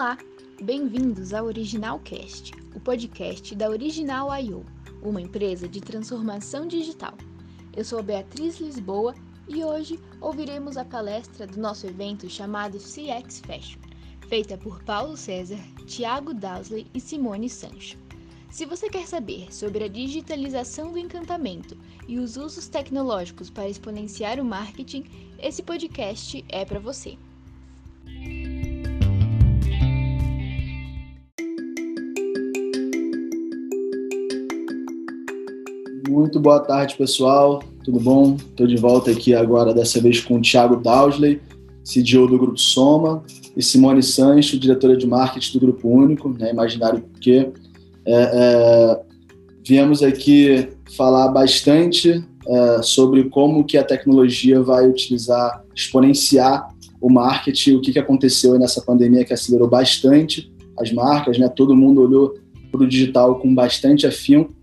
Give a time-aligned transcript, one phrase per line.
[0.00, 0.16] Olá,
[0.62, 4.64] bem-vindos ao Original Cast, o podcast da Original I.O.,
[5.02, 7.12] uma empresa de transformação digital.
[7.76, 9.14] Eu sou Beatriz Lisboa
[9.46, 13.78] e hoje ouviremos a palestra do nosso evento chamado CX Fashion,
[14.26, 17.98] feita por Paulo César, Tiago Dowsley e Simone Sancho.
[18.50, 21.76] Se você quer saber sobre a digitalização do encantamento
[22.08, 25.04] e os usos tecnológicos para exponenciar o marketing,
[25.38, 27.18] esse podcast é para você.
[36.40, 37.62] Muito boa tarde, pessoal.
[37.84, 38.34] Tudo bom?
[38.34, 41.38] Estou de volta aqui agora, dessa vez com o Thiago Dowsley,
[41.84, 43.22] CDO do Grupo Soma,
[43.54, 47.50] e Simone Sancho, diretora de marketing do Grupo Único, né, Imaginário Porque.
[48.06, 49.00] É, é,
[49.62, 50.66] viemos aqui
[50.96, 56.68] falar bastante é, sobre como que a tecnologia vai utilizar, exponenciar
[57.02, 61.50] o marketing, o que, que aconteceu nessa pandemia que acelerou bastante as marcas, né?
[61.50, 62.34] Todo mundo olhou
[62.72, 64.58] para o digital com bastante afinco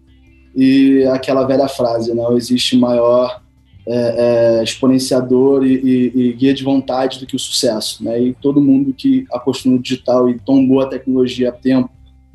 [0.58, 3.44] e aquela velha frase, não existe maior
[3.86, 8.19] é, é, exponenciador e, e, e, guia de vontade do que o sucesso, né?
[8.19, 11.91] E todo mundo que apostou no digital e tombou a tecnologia a tempo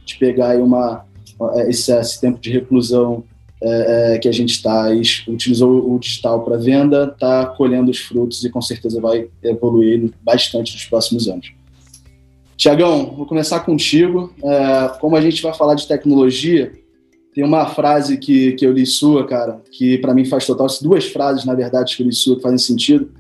[0.07, 1.05] de pegar uma
[1.67, 3.25] esse, esse tempo de reclusão
[3.61, 4.89] é, é, que a gente está
[5.27, 10.75] utilizou o digital para venda, está colhendo os frutos e com certeza vai evoluir bastante
[10.75, 11.53] nos próximos anos.
[12.57, 14.33] Tiagão, vou começar contigo.
[14.45, 16.73] É, como a gente vai falar de tecnologia,
[17.35, 20.67] tem uma frase que, que eu li sua, cara, que para mim faz total.
[20.83, 23.11] Duas frases, na verdade, que eu li sua que fazem sentido.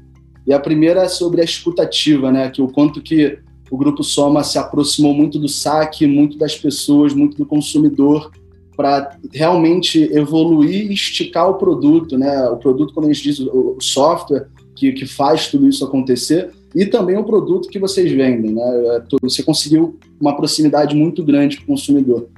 [0.47, 2.51] E a primeira é sobre a escutativa, né?
[2.51, 3.39] Que o quanto que
[3.71, 8.31] o Grupo Soma se aproximou muito do saque, muito das pessoas, muito do consumidor,
[8.77, 12.49] para realmente evoluir e esticar o produto, né?
[12.51, 16.85] O produto, quando a gente diz o software que, que faz tudo isso acontecer, e
[16.85, 18.63] também o produto que vocês vendem, né?
[18.63, 22.29] É, você conseguiu uma proximidade muito grande para o consumidor.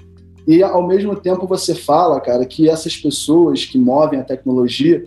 [0.47, 5.05] E ao mesmo tempo você fala, cara, que essas pessoas que movem a tecnologia,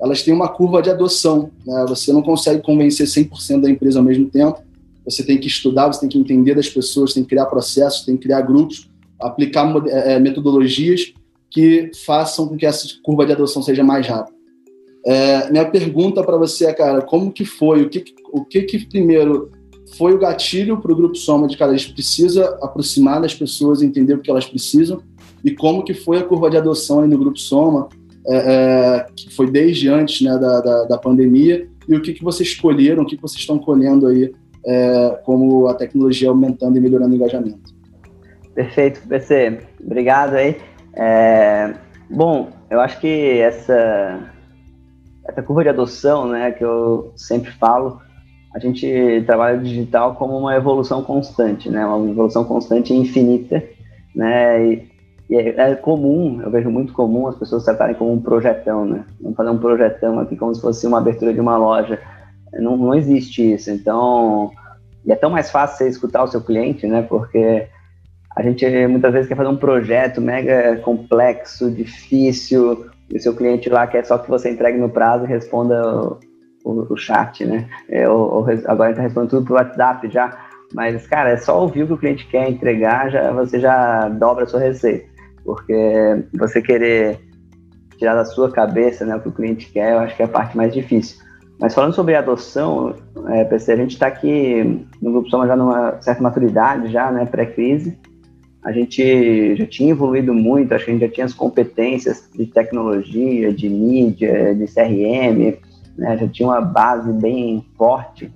[0.00, 1.50] elas têm uma curva de adoção.
[1.66, 1.84] Né?
[1.88, 4.60] Você não consegue convencer 100% da empresa ao mesmo tempo.
[5.04, 8.16] Você tem que estudar, você tem que entender das pessoas, tem que criar processos, tem
[8.16, 8.88] que criar grupos,
[9.20, 11.12] aplicar é, metodologias
[11.50, 14.36] que façam com que essa curva de adoção seja mais rápida.
[15.04, 17.82] É, minha pergunta para você é, cara, como que foi?
[17.82, 19.52] O que, o que, que primeiro
[19.96, 23.82] foi o gatilho para o Grupo Soma de, cara, a gente precisa aproximar das pessoas,
[23.82, 25.00] entender o que elas precisam
[25.44, 27.88] e como que foi a curva de adoção aí no Grupo Soma,
[28.26, 32.24] é, é, que foi desde antes né, da, da, da, pandemia, e o que, que
[32.24, 34.32] vocês escolheram, o que, que vocês estão colhendo aí,
[34.66, 37.72] é, como a tecnologia aumentando e melhorando o engajamento.
[38.54, 39.60] Perfeito, PC.
[39.84, 40.56] Obrigado aí.
[40.94, 41.74] É,
[42.10, 44.32] bom, eu acho que essa,
[45.28, 48.00] essa curva de adoção, né, que eu sempre falo,
[48.56, 51.84] a gente trabalha digital como uma evolução constante, né?
[51.84, 53.62] Uma evolução constante e infinita,
[54.14, 54.66] né?
[54.66, 54.88] E,
[55.28, 59.04] e é, é, comum, eu vejo muito comum as pessoas tratarem como um projetão, né?
[59.20, 62.00] Vamos fazer um projetão aqui como se fosse uma abertura de uma loja.
[62.54, 63.70] Não, não existe isso.
[63.70, 64.50] Então,
[65.04, 67.02] e é tão mais fácil você escutar o seu cliente, né?
[67.02, 67.66] Porque
[68.34, 73.68] a gente muitas vezes quer fazer um projeto mega complexo, difícil, e o seu cliente
[73.68, 76.16] lá quer só que você entregue no prazo e responda
[76.66, 77.68] o, o chat, né?
[77.88, 80.36] É, o, o, agora está respondendo tudo pro WhatsApp já.
[80.74, 84.44] Mas, cara, é só ouvir o que o cliente quer entregar, já, você já dobra
[84.44, 85.06] a sua receita.
[85.44, 87.20] Porque você querer
[87.96, 90.28] tirar da sua cabeça né, o que o cliente quer, eu acho que é a
[90.28, 91.24] parte mais difícil.
[91.58, 92.94] Mas falando sobre adoção,
[93.28, 97.24] é, PC, a gente está aqui no Grupo Soma já numa certa maturidade, já, né,
[97.24, 97.96] pré-crise.
[98.62, 102.46] A gente já tinha evoluído muito, acho que a gente já tinha as competências de
[102.46, 105.56] tecnologia, de mídia, de CRM,
[105.96, 108.32] né, já tinha uma base bem forte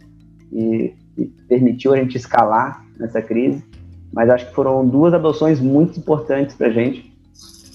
[0.52, 3.64] e, e, permitiu a gente escalar nessa crise.
[4.12, 7.12] Mas acho que foram duas adoções muito importantes para a gente.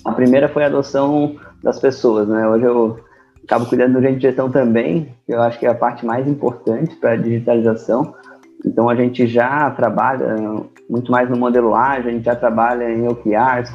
[0.04, 2.28] A primeira foi a adoção das pessoas.
[2.28, 2.48] Né?
[2.48, 3.00] Hoje eu
[3.44, 6.28] acabo cuidando do gente de gestão também, que eu acho que é a parte mais
[6.28, 8.14] importante para a digitalização.
[8.66, 10.36] Então a gente já trabalha
[10.90, 13.72] muito mais no modelo ágil, a gente já trabalha em OKRs,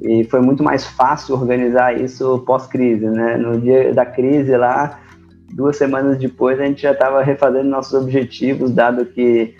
[0.00, 3.36] e foi muito mais fácil organizar isso pós-crise, né?
[3.36, 4.98] No dia da crise lá,
[5.52, 9.54] duas semanas depois a gente já estava refazendo nossos objetivos, dado que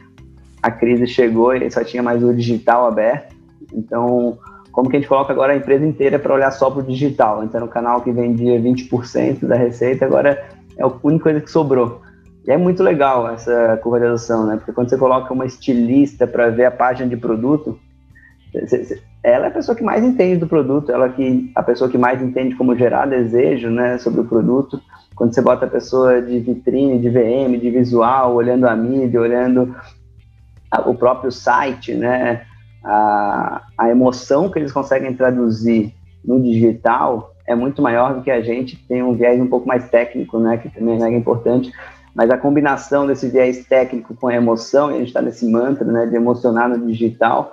[0.63, 3.35] a crise chegou e só tinha mais o digital aberto.
[3.73, 4.39] Então,
[4.71, 7.45] como que a gente coloca agora a empresa inteira para olhar só para o digital?
[7.45, 10.43] Então, o canal que vendia 20% da receita, agora
[10.77, 12.01] é a única coisa que sobrou.
[12.47, 14.57] E é muito legal essa curva de adoção, né?
[14.57, 17.79] Porque quando você coloca uma estilista para ver a página de produto,
[19.23, 22.21] ela é a pessoa que mais entende do produto, ela que a pessoa que mais
[22.21, 24.81] entende como gerar desejo, né, sobre o produto.
[25.15, 29.75] Quando você bota a pessoa de vitrine, de VM, de visual, olhando a mídia, olhando
[30.87, 32.47] o próprio site, né,
[32.83, 35.95] a, a emoção que eles conseguem traduzir
[36.25, 39.89] no digital é muito maior do que a gente tem um viés um pouco mais
[39.91, 41.73] técnico, né, que também é importante,
[42.15, 45.85] mas a combinação desse viés técnico com a emoção, e a gente está nesse mantra,
[45.85, 47.53] né, de emocionar no digital,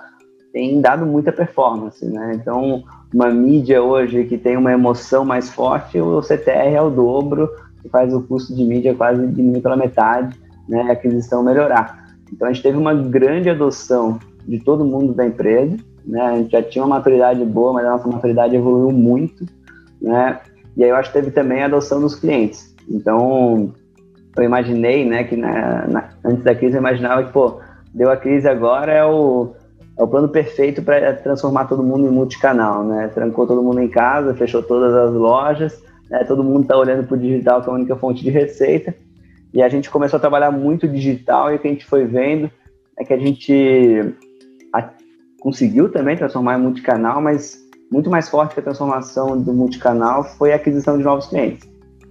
[0.52, 2.82] tem dado muita performance, né, então
[3.12, 7.48] uma mídia hoje que tem uma emoção mais forte, o CTR é o dobro,
[7.82, 10.38] que faz o custo de mídia quase diminuir pela metade,
[10.68, 12.14] né, a aquisição melhorar.
[12.32, 15.76] Então a gente teve uma grande adoção de todo mundo da empresa,
[16.06, 19.44] né, a gente já tinha uma maturidade boa, mas a nossa maturidade evoluiu muito,
[20.00, 20.40] né,
[20.76, 22.74] e aí eu acho que teve também a adoção dos clientes.
[22.88, 23.72] Então
[24.36, 27.60] eu imaginei, né, que na, na, antes da crise eu imaginava que, pô,
[27.92, 29.52] deu a crise agora é o
[30.00, 33.08] é o plano perfeito para transformar todo mundo em multicanal, né?
[33.08, 36.24] Trancou todo mundo em casa, fechou todas as lojas, né?
[36.24, 38.94] todo mundo está olhando para o digital, que é a única fonte de receita.
[39.52, 42.50] E a gente começou a trabalhar muito digital e o que a gente foi vendo
[42.98, 44.14] é que a gente
[44.72, 44.88] a,
[45.38, 47.58] conseguiu também transformar em multicanal, mas
[47.92, 51.68] muito mais forte que a transformação do multicanal foi a aquisição de novos clientes.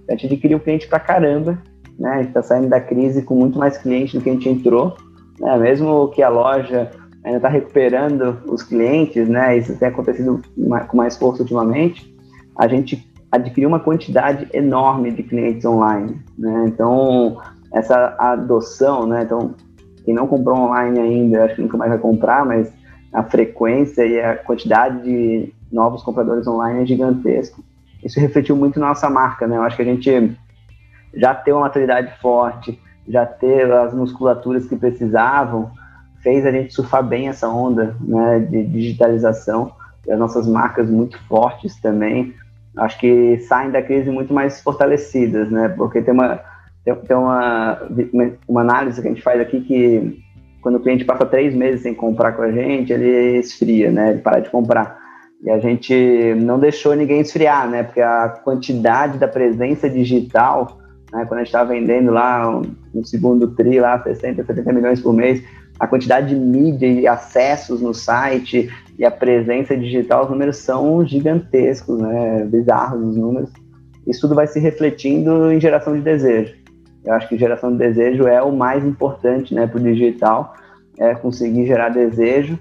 [0.08, 1.60] A gente adquiriu cliente para caramba,
[1.98, 2.10] né?
[2.10, 4.96] A gente está saindo da crise com muito mais clientes do que a gente entrou,
[5.40, 5.58] né?
[5.58, 9.58] Mesmo que a loja ainda está recuperando os clientes, né?
[9.58, 10.40] Isso tem acontecido
[10.88, 12.14] com mais força ultimamente.
[12.56, 16.64] A gente adquiriu uma quantidade enorme de clientes online, né?
[16.66, 17.40] Então
[17.72, 19.22] essa adoção, né?
[19.22, 19.54] Então
[20.04, 22.72] quem não comprou online ainda, acho que nunca mais vai comprar, mas
[23.12, 27.62] a frequência e a quantidade de novos compradores online é gigantesco.
[28.02, 29.56] Isso refletiu muito na nossa marca, né?
[29.56, 30.36] Eu acho que a gente
[31.14, 35.70] já ter uma maturidade forte, já ter as musculaturas que precisavam,
[36.22, 39.72] fez a gente surfar bem essa onda né, de digitalização
[40.06, 42.34] e as nossas marcas muito fortes também.
[42.76, 45.68] Acho que saem da crise muito mais fortalecidas, né?
[45.70, 46.40] Porque tem uma,
[46.84, 47.78] tem, tem uma,
[48.46, 50.22] uma análise que a gente faz aqui que
[50.62, 54.10] quando o cliente passa três meses sem comprar com a gente, ele esfria, né?
[54.10, 54.98] Ele para de comprar.
[55.42, 57.82] E a gente não deixou ninguém esfriar, né?
[57.82, 60.78] Porque a quantidade da presença digital,
[61.12, 61.24] né?
[61.24, 62.60] quando a gente estava vendendo lá
[62.94, 65.42] no segundo tri, lá 60, 70 milhões por mês,
[65.80, 71.04] a quantidade de mídia e acessos no site e a presença digital, os números são
[71.06, 72.44] gigantescos, né?
[72.44, 73.50] Bizarros os números.
[74.06, 76.54] Isso tudo vai se refletindo em geração de desejo.
[77.02, 80.54] Eu acho que geração de desejo é o mais importante, né, para o digital,
[80.98, 82.58] é conseguir gerar desejo.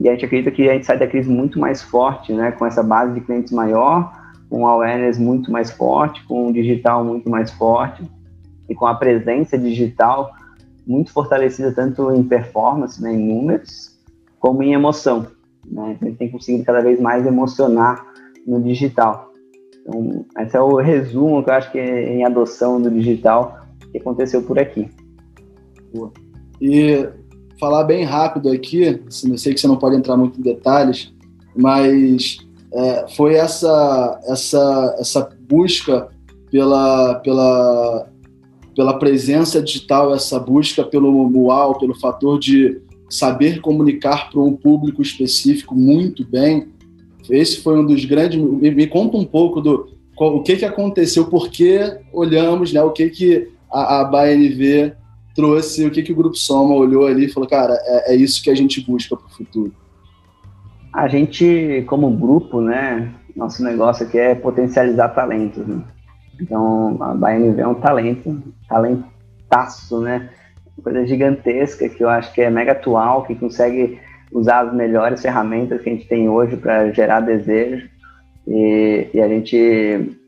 [0.00, 2.64] E a gente acredita que a gente sai da crise muito mais forte, né, com
[2.64, 4.12] essa base de clientes maior,
[4.48, 8.02] com awareness muito mais forte, com um digital muito mais forte
[8.68, 10.32] e com a presença digital
[10.86, 13.96] muito fortalecida tanto em performance, né, em números,
[14.38, 15.26] como em emoção.
[15.64, 15.92] Né?
[15.96, 18.06] Então, gente tem conseguido cada vez mais emocionar
[18.46, 19.32] no digital.
[19.80, 23.60] Então, esse é o resumo que eu acho que é em adoção do digital
[23.90, 24.88] que aconteceu por aqui.
[26.60, 27.08] E
[27.58, 31.12] falar bem rápido aqui, assim, eu sei que você não pode entrar muito em detalhes,
[31.54, 32.38] mas
[32.72, 36.08] é, foi essa, essa, essa busca
[36.50, 38.08] pela, pela
[38.76, 42.78] pela presença digital, essa busca pelo manual, pelo fator de
[43.08, 46.68] saber comunicar para um público específico muito bem.
[47.30, 48.38] Esse foi um dos grandes.
[48.38, 51.78] Me, me conta um pouco do o que, que aconteceu, por que
[52.12, 54.92] olhamos, né, o que, que a, a BNV
[55.34, 58.42] trouxe, o que, que o Grupo Soma olhou ali e falou, cara, é, é isso
[58.42, 59.74] que a gente busca para o futuro.
[60.90, 65.66] A gente, como grupo, né, nosso negócio aqui é potencializar talentos.
[65.66, 65.82] Né?
[66.40, 70.30] Então, a BNV é um talento, talentaço, né?
[70.82, 73.98] Coisa gigantesca que eu acho que é mega atual, que consegue
[74.32, 77.88] usar as melhores ferramentas que a gente tem hoje para gerar desejo.
[78.46, 80.18] E, e, a, gente,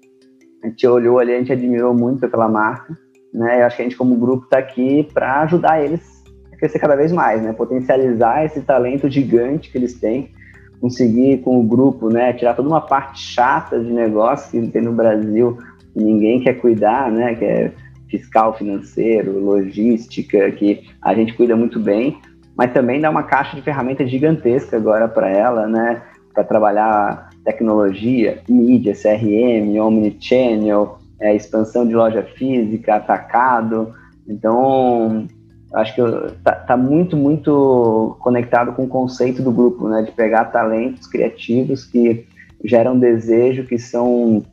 [0.63, 2.97] a gente olhou ali, a gente admirou muito aquela marca,
[3.33, 3.61] né?
[3.61, 6.97] Eu acho que a gente, como grupo, está aqui para ajudar eles a crescer cada
[6.97, 7.53] vez mais, né?
[7.53, 10.33] Potencializar esse talento gigante que eles têm,
[10.81, 12.33] conseguir com o grupo, né?
[12.33, 15.59] Tirar toda uma parte chata de negócio que tem no Brasil,
[15.95, 17.35] ninguém quer cuidar, né?
[17.35, 17.73] Que é
[18.11, 22.19] fiscal, financeiro, logística, que a gente cuida muito bem,
[22.57, 26.03] mas também dá uma caixa de ferramentas gigantesca agora para ela, né?
[26.35, 33.95] Para trabalhar tecnologia, mídia, CRM, omnichannel, é, expansão de loja física, atacado.
[34.27, 35.27] Então,
[35.73, 36.03] acho que
[36.43, 40.03] tá, tá, muito, muito conectado com o conceito do grupo, né?
[40.03, 42.27] De pegar talentos criativos que
[42.65, 44.45] geram desejo, que são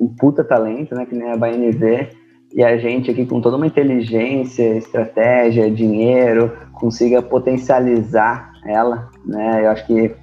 [0.00, 1.06] um puta talento, né?
[1.06, 2.08] Que nem a BNV,
[2.54, 9.64] e a gente aqui com toda uma inteligência, estratégia, dinheiro, consiga potencializar ela, né?
[9.64, 10.14] Eu acho que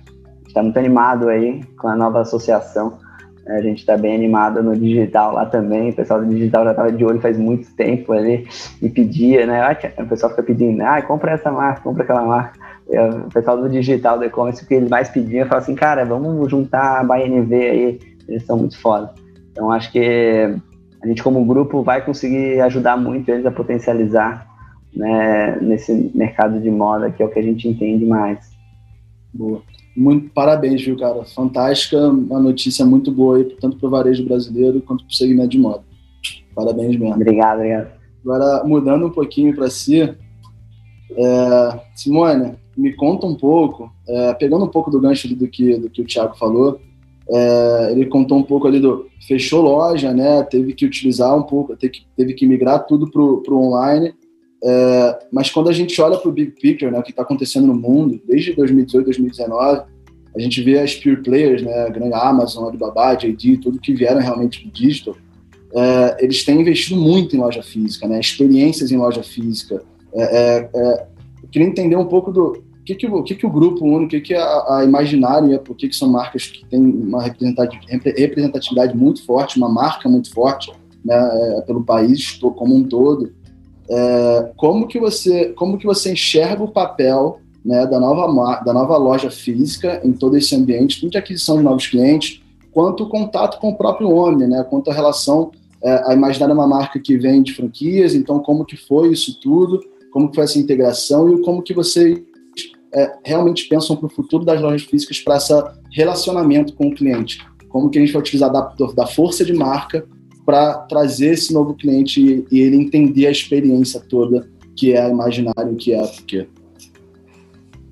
[0.47, 2.97] está muito animado aí com a nova associação
[3.47, 5.89] A gente está bem animado no digital lá também.
[5.89, 8.47] O pessoal do digital já estava de olho faz muito tempo ali
[8.81, 9.61] e pedia, né?
[9.99, 12.57] O pessoal fica pedindo, ah, compra essa marca, compra aquela marca.
[13.25, 16.49] O pessoal do digital, do e-commerce, o que eles mais pediam, fala assim, cara, vamos
[16.49, 19.13] juntar a BNV aí, eles são muito foda.
[19.51, 20.55] Então acho que
[21.01, 24.47] a gente como grupo vai conseguir ajudar muito eles a potencializar
[24.93, 28.51] né, nesse mercado de moda, que é o que a gente entende mais.
[29.33, 29.61] Boa.
[29.95, 31.25] Muito parabéns, viu, cara?
[31.25, 35.49] Fantástica, uma notícia muito boa aí, tanto para o varejo brasileiro quanto para o segmento
[35.49, 35.83] de moda.
[36.55, 37.15] Parabéns mesmo.
[37.15, 37.91] Obrigado, obrigado.
[38.23, 44.69] Agora, mudando um pouquinho para si, é, Simone, me conta um pouco, é, pegando um
[44.69, 46.79] pouco do gancho do que, do que o Thiago falou,
[47.33, 50.43] é, ele contou um pouco ali do fechou loja, né?
[50.43, 54.13] Teve que utilizar um pouco, teve que, teve que migrar tudo para o online.
[54.63, 57.67] É, mas quando a gente olha para o big picture, né, o que está acontecendo
[57.67, 59.81] no mundo, desde 2018, 2019,
[60.35, 64.21] a gente vê as pure players, né, a grande Amazon, Alibaba, JD, tudo que vieram
[64.21, 65.15] realmente do digital,
[65.73, 69.81] é, eles têm investido muito em loja física, né, experiências em loja física.
[70.13, 71.07] É, é, é
[71.41, 72.63] eu queria entender um pouco do
[72.95, 75.75] que, que, o, que, que o grupo único, o que, que a, a Imaginário, por
[75.75, 80.71] que, que são marcas que têm uma representatividade muito forte, uma marca muito forte
[81.03, 83.31] né, é, pelo país como um todo.
[83.89, 88.97] É, como que você como que você enxerga o papel né, da nova da nova
[88.97, 93.59] loja física em todo esse ambiente, tanto de aquisição de novos clientes, quanto o contato
[93.59, 95.51] com o próprio homem, né, quanto a relação
[95.83, 99.79] é, a imaginar uma marca que vem de franquias, então como que foi isso tudo,
[100.11, 102.23] como foi essa integração e como que você
[102.93, 105.53] é, realmente pensam para o futuro das lojas físicas para esse
[105.91, 107.45] relacionamento com o cliente?
[107.69, 110.05] Como que a gente vai utilizar da, da força de marca
[110.45, 115.09] para trazer esse novo cliente e, e, ele entender a experiência toda que é a
[115.09, 116.49] Imaginário, que é a Piquet?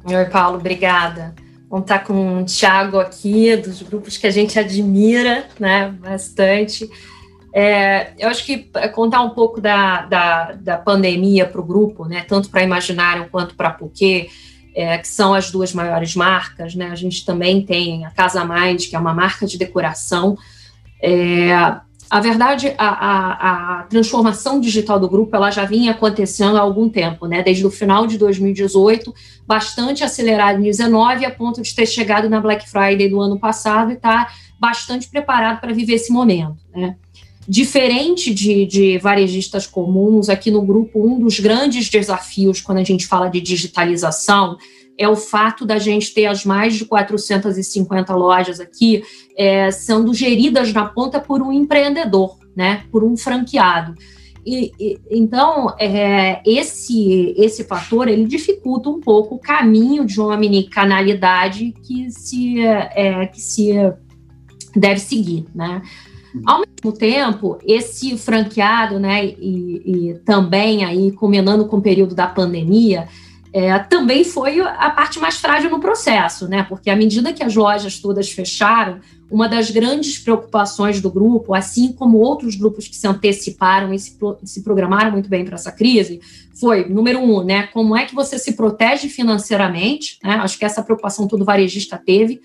[0.05, 1.35] Oi, Paulo, obrigada.
[1.69, 6.89] Vamos estar com o Thiago aqui, dos grupos que a gente admira né, bastante.
[7.53, 12.25] É, eu acho que contar um pouco da, da, da pandemia para o grupo, né,
[12.27, 14.29] tanto para Imaginário quanto para Piquet,
[14.79, 16.73] é, que são as duas maiores marcas.
[16.73, 16.89] Né?
[16.89, 20.37] A gente também tem a Casa Mind, que é uma marca de decoração.
[21.01, 21.51] É,
[22.09, 26.87] a verdade, a, a, a, transformação digital do grupo ela já vinha acontecendo há algum
[26.89, 27.43] tempo, né?
[27.43, 29.13] Desde o final de 2018,
[29.45, 33.91] bastante acelerado em 2019, a ponto de ter chegado na Black Friday do ano passado
[33.91, 36.95] e estar tá bastante preparado para viver esse momento, né?
[37.49, 43.07] Diferente de, de varejistas comuns, aqui no grupo, um dos grandes desafios quando a gente
[43.07, 44.55] fala de digitalização
[44.95, 49.01] é o fato da gente ter as mais de 450 lojas aqui
[49.35, 53.95] é, sendo geridas na ponta por um empreendedor, né, por um franqueado.
[54.45, 60.35] E, e, então, é, esse, esse fator, ele dificulta um pouco o caminho de uma
[60.35, 63.71] omnicanalidade que se, é, que se
[64.75, 65.81] deve seguir, né?
[66.45, 72.27] Ao mesmo tempo, esse franqueado, né, e, e também aí combinando com o período da
[72.27, 73.07] pandemia,
[73.51, 76.63] é, também foi a parte mais frágil no processo, né?
[76.63, 81.91] Porque à medida que as lojas todas fecharam, uma das grandes preocupações do grupo, assim
[81.91, 86.19] como outros grupos que se anteciparam e se, se programaram muito bem para essa crise,
[86.59, 87.67] foi, número um, né?
[87.67, 90.19] Como é que você se protege financeiramente?
[90.23, 90.33] Né?
[90.35, 92.41] Acho que essa preocupação todo varejista teve.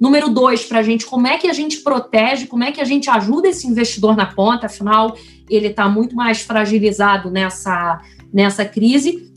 [0.00, 2.84] Número dois, para a gente, como é que a gente protege, como é que a
[2.84, 5.16] gente ajuda esse investidor na ponta, afinal,
[5.50, 8.00] ele está muito mais fragilizado nessa,
[8.32, 9.28] nessa crise.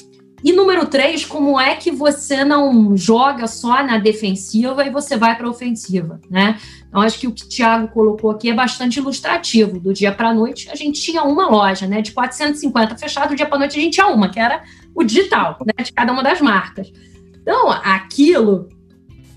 [0.43, 5.35] E número três, como é que você não joga só na defensiva e você vai
[5.35, 6.59] para a ofensiva, né?
[6.87, 9.79] Então, acho que o que o Thiago colocou aqui é bastante ilustrativo.
[9.79, 12.01] Do dia para a noite, a gente tinha uma loja, né?
[12.01, 14.63] De 450 fechado, do dia para a noite a gente tinha uma, que era
[14.95, 15.83] o digital, né?
[15.83, 16.91] De cada uma das marcas.
[17.39, 18.67] Então, aquilo,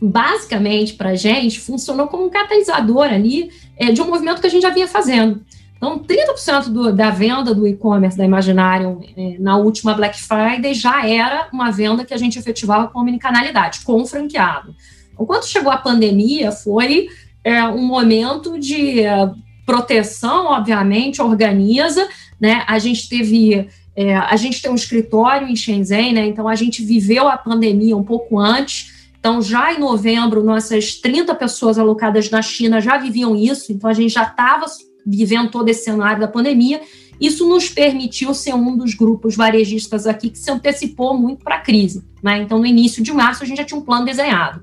[0.00, 4.50] basicamente, para a gente, funcionou como um catalisador ali é, de um movimento que a
[4.50, 5.40] gente já vinha fazendo.
[5.76, 11.06] Então, 30% do, da venda do e-commerce da Imaginarium é, na última Black Friday já
[11.06, 14.74] era uma venda que a gente efetivava com omnicanalidade, com o franqueado.
[15.12, 17.08] Então, quando chegou a pandemia, foi
[17.42, 19.30] é, um momento de é,
[19.66, 22.08] proteção, obviamente, organiza,
[22.40, 22.64] né?
[22.66, 26.26] A gente teve é, a gente tem um escritório em Shenzhen, né?
[26.26, 28.92] Então a gente viveu a pandemia um pouco antes.
[29.24, 33.94] Então, já em novembro, nossas 30 pessoas alocadas na China já viviam isso, então a
[33.94, 34.66] gente já estava
[35.06, 36.82] vivendo todo esse cenário da pandemia,
[37.18, 41.60] isso nos permitiu ser um dos grupos varejistas aqui que se antecipou muito para a
[41.60, 42.04] crise.
[42.22, 42.42] Né?
[42.42, 44.62] Então, no início de março, a gente já tinha um plano desenhado.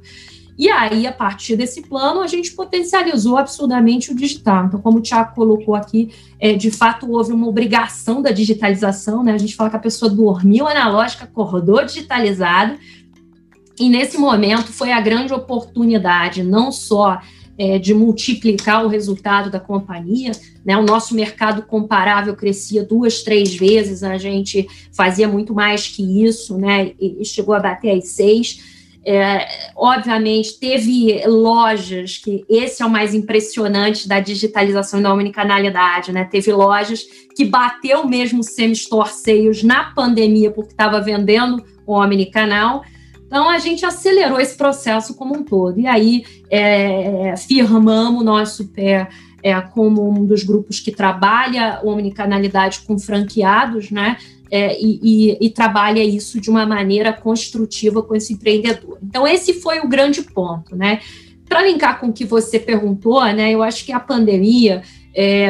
[0.60, 4.66] E aí, a partir desse plano, a gente potencializou absurdamente o digital.
[4.68, 9.32] Então, como o Tiago colocou aqui, é, de fato houve uma obrigação da digitalização, né?
[9.34, 12.78] A gente fala que a pessoa dormiu analógica, acordou digitalizado,
[13.80, 17.20] e nesse momento foi a grande oportunidade, não só
[17.58, 20.32] é, de multiplicar o resultado da companhia.
[20.66, 20.78] Né?
[20.78, 26.58] O nosso mercado comparável crescia duas, três vezes, a gente fazia muito mais que isso,
[26.58, 26.92] né?
[27.00, 28.72] e chegou a bater as seis.
[29.04, 36.12] É, obviamente, teve lojas que esse é o mais impressionante da digitalização e da omnicanalidade,
[36.12, 36.24] né?
[36.24, 37.04] Teve lojas
[37.36, 39.10] que bateu mesmo semi-store
[39.64, 42.84] na pandemia porque estava vendendo o omnicanal.
[43.32, 45.80] Então, a gente acelerou esse processo como um todo.
[45.80, 49.08] E aí, é, firmamos nosso pé
[49.42, 54.18] é, como um dos grupos que trabalha omnicanalidade com franqueados, né?
[54.52, 58.98] é, e, e, e, trabalha isso de uma maneira construtiva com esse empreendedor.
[59.02, 61.00] Então, esse foi o grande ponto, né?
[61.48, 64.84] Para linkar com o que você perguntou, né, eu acho que a pandemia,
[65.16, 65.50] é,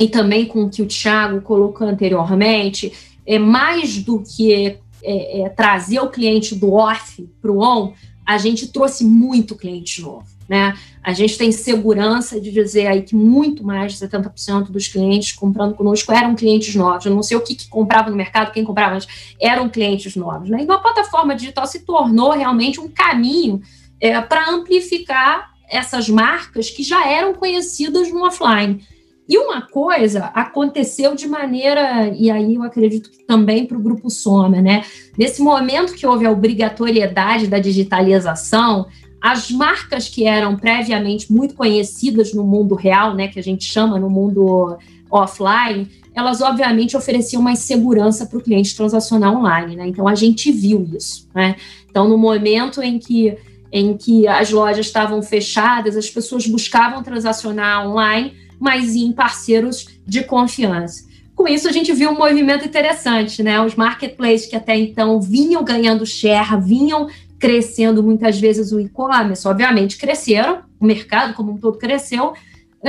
[0.00, 2.92] e também com o que o Thiago colocou anteriormente,
[3.26, 7.92] é mais do que é, é trazer o cliente do off para o on,
[8.24, 10.26] a gente trouxe muito cliente novo.
[10.48, 10.76] Né?
[11.02, 15.74] A gente tem segurança de dizer aí que muito mais de 70% dos clientes comprando
[15.74, 17.04] conosco eram clientes novos.
[17.04, 20.48] Eu não sei o que, que comprava no mercado, quem comprava, mas eram clientes novos.
[20.48, 20.58] Né?
[20.62, 23.60] Então, a plataforma digital se tornou realmente um caminho
[24.00, 28.84] é, para amplificar essas marcas que já eram conhecidas no offline.
[29.28, 34.08] E uma coisa aconteceu de maneira, e aí eu acredito que também para o Grupo
[34.08, 34.84] Soma, né?
[35.18, 38.86] Nesse momento que houve a obrigatoriedade da digitalização,
[39.20, 43.98] as marcas que eram previamente muito conhecidas no mundo real, né, que a gente chama
[43.98, 44.78] no mundo
[45.10, 49.86] offline, elas obviamente ofereciam mais segurança para o cliente transacionar online, né?
[49.88, 51.56] Então a gente viu isso, né?
[51.90, 53.36] Então no momento em que
[53.72, 60.22] em que as lojas estavam fechadas, as pessoas buscavam transacionar online, mas em parceiros de
[60.24, 61.04] confiança.
[61.34, 63.60] Com isso, a gente viu um movimento interessante, né?
[63.60, 67.08] Os marketplaces que até então vinham ganhando share, vinham
[67.38, 72.32] crescendo muitas vezes o e-commerce, obviamente cresceram, o mercado como um todo cresceu,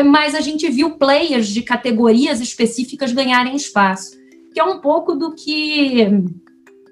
[0.06, 4.12] mas a gente viu players de categorias específicas ganharem espaço,
[4.54, 6.08] que é um pouco do que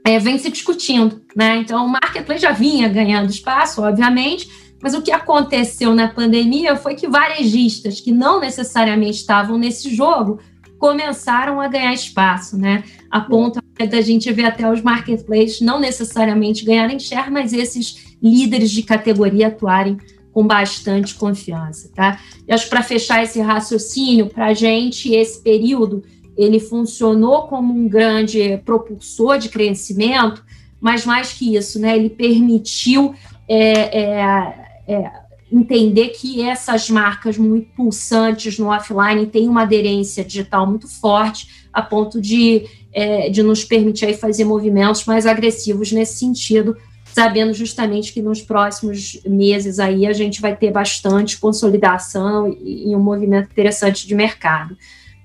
[0.05, 1.57] é, vem se discutindo, né?
[1.57, 4.47] Então, o marketplace já vinha ganhando espaço, obviamente,
[4.85, 10.39] mas o que aconteceu na pandemia foi que varejistas que não necessariamente estavam nesse jogo
[10.77, 12.83] começaram a ganhar espaço, né?
[13.09, 18.69] A ponto da gente ver até os marketplaces não necessariamente ganharem share, mas esses líderes
[18.69, 19.97] de categoria atuarem
[20.31, 22.19] com bastante confiança, tá?
[22.47, 26.03] E acho para fechar esse raciocínio, para a gente, esse período,
[26.37, 30.45] ele funcionou como um grande propulsor de crescimento,
[30.79, 31.97] mas mais que isso, né?
[31.97, 33.15] Ele permitiu
[33.49, 35.11] é, é, é,
[35.51, 41.81] entender que essas marcas muito pulsantes no offline têm uma aderência digital muito forte, a
[41.81, 48.21] ponto de é, de nos permitir fazer movimentos mais agressivos nesse sentido, sabendo justamente que
[48.21, 54.07] nos próximos meses aí a gente vai ter bastante consolidação e, e um movimento interessante
[54.07, 54.77] de mercado.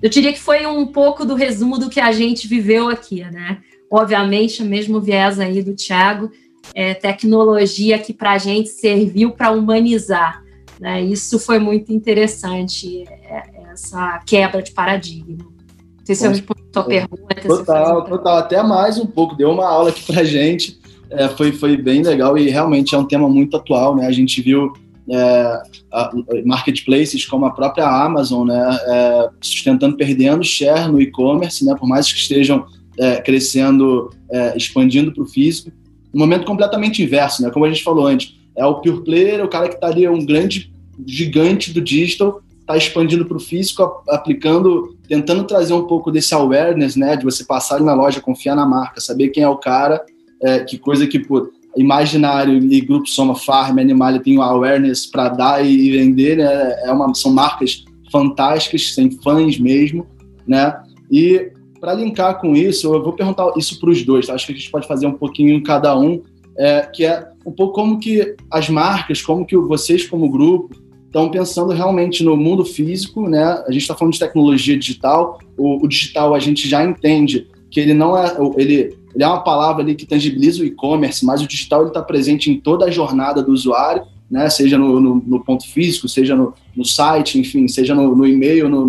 [0.03, 3.59] Eu diria que foi um pouco do resumo do que a gente viveu aqui, né?
[3.89, 6.31] Obviamente, o mesmo viés aí do Thiago,
[6.75, 10.43] é, tecnologia que para a gente serviu para humanizar.
[10.81, 11.03] Né?
[11.03, 13.43] Isso foi muito interessante, é,
[13.73, 15.37] essa quebra de paradigma.
[15.39, 17.35] Não sei se eu respondi tua pergunta.
[17.47, 18.39] Total, total.
[18.39, 19.37] Até mais um pouco.
[19.37, 20.81] Deu uma aula aqui pra gente.
[21.11, 24.07] É, foi, foi bem legal e realmente é um tema muito atual, né?
[24.07, 24.73] A gente viu
[25.09, 26.11] é, a,
[26.45, 28.79] marketplaces como a própria Amazon, né?
[28.87, 31.75] É, sustentando, perdendo share no e-commerce, né?
[31.79, 32.65] Por mais que estejam
[32.99, 35.73] é, crescendo, é, expandindo para o físico.
[36.13, 37.51] Um momento completamente inverso, né?
[37.51, 38.35] Como a gente falou antes.
[38.57, 40.73] É o pure player, o cara que está ali, um grande
[41.07, 46.95] gigante do digital, está expandindo para o físico, aplicando, tentando trazer um pouco desse awareness,
[46.95, 50.05] né, de você passar na loja, confiar na marca, saber quem é o cara,
[50.43, 55.29] é, que coisa que, pô, Imaginário e Grupo Soma Farm, Animal tem o awareness para
[55.29, 60.07] dar e vender, né, é uma, são marcas fantásticas, sem fãs mesmo,
[60.47, 60.77] né,
[61.11, 64.35] e para linkar com isso, eu vou perguntar isso para os dois, tá?
[64.35, 66.23] acho que a gente pode fazer um pouquinho em cada um,
[66.57, 71.31] é, que é um pouco como que as marcas, como que vocês como grupo estão
[71.31, 73.43] pensando realmente no mundo físico, né?
[73.67, 75.41] A gente está falando de tecnologia digital.
[75.57, 79.43] O, o, digital a gente já entende que ele não é ele, ele é uma
[79.43, 82.91] palavra ali que tangibiliza o e-commerce, mas o digital ele está presente em toda a
[82.91, 84.49] jornada do usuário, né?
[84.49, 88.87] Seja no, no, no ponto físico, seja no, no, site, enfim, seja no, e-mail, no,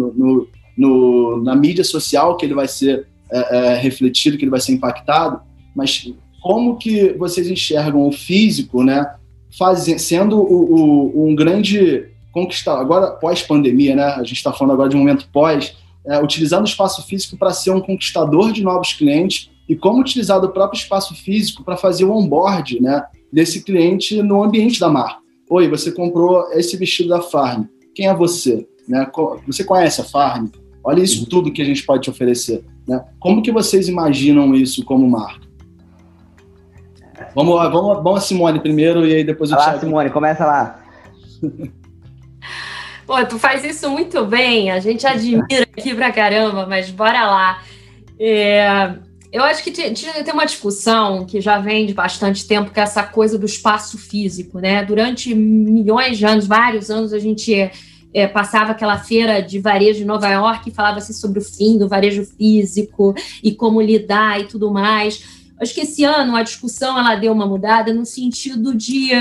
[1.43, 5.41] na mídia social que ele vai ser é, é, refletido, que ele vai ser impactado.
[5.75, 9.05] Mas como que vocês enxergam o físico, né?
[9.57, 14.03] Fazendo, sendo o, o, um grande conquistar, agora pós-pandemia, né?
[14.03, 17.51] A gente está falando agora de um momento pós, é, utilizando o espaço físico para
[17.51, 22.05] ser um conquistador de novos clientes e como utilizar o próprio espaço físico para fazer
[22.05, 23.03] o onboard, né?
[23.31, 25.21] Desse cliente no ambiente da marca.
[25.49, 27.65] Oi, você comprou esse vestido da Farm.
[27.93, 28.67] Quem é você?
[28.87, 29.05] Né?
[29.45, 30.47] Você conhece a Farm?
[30.83, 32.63] Olha isso tudo que a gente pode te oferecer.
[32.87, 33.03] Né?
[33.19, 35.47] Como que vocês imaginam isso como marca?
[37.35, 39.79] Vamos lá, vamos, vamos a Simone primeiro e aí depois o Thiago.
[39.79, 40.83] Simone, começa lá.
[43.05, 47.61] Pô, tu faz isso muito bem, a gente admira aqui pra caramba, mas bora lá.
[48.17, 48.93] É,
[49.31, 49.93] eu acho que tem
[50.33, 54.59] uma discussão que já vem de bastante tempo, que é essa coisa do espaço físico,
[54.59, 54.83] né?
[54.85, 57.71] Durante milhões de anos, vários anos, a gente
[58.13, 61.87] é, passava aquela feira de varejo em Nova York e falava-se sobre o fim do
[61.87, 65.41] varejo físico e como lidar e tudo mais.
[65.59, 69.11] Acho que esse ano a discussão ela deu uma mudada no sentido de